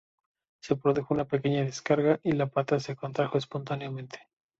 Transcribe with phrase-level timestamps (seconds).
[0.63, 4.19] Se produjo una pequeña descarga, y la pata se contrajo espontáneamente.